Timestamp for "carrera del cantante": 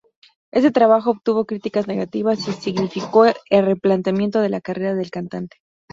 4.59-5.57